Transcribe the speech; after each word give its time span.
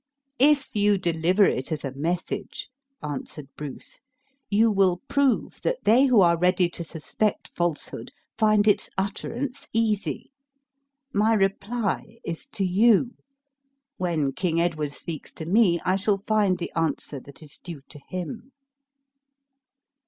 "If 0.39 0.75
you 0.75 0.97
deliver 0.97 1.43
it 1.45 1.71
as 1.71 1.85
a 1.85 1.91
message," 1.91 2.71
answered 3.03 3.49
Bruce, 3.55 4.01
"you 4.49 4.71
will 4.71 5.01
prove 5.07 5.61
that 5.61 5.83
they 5.83 6.07
who 6.07 6.21
are 6.21 6.35
ready 6.39 6.69
to 6.71 6.83
suspect 6.83 7.49
falsehood, 7.55 8.09
find 8.35 8.67
its 8.67 8.89
utterance 8.97 9.67
easy. 9.75 10.31
My 11.13 11.33
reply 11.35 12.17
is 12.25 12.47
to 12.47 12.65
you. 12.65 13.11
When 13.97 14.31
King 14.33 14.59
Edward 14.59 14.91
speaks 14.91 15.31
to 15.33 15.45
me, 15.45 15.79
I 15.85 15.97
shall 15.97 16.23
find 16.25 16.57
the 16.57 16.71
answer 16.75 17.19
that 17.19 17.43
is 17.43 17.59
due 17.59 17.81
to 17.89 17.99
him." 18.09 18.53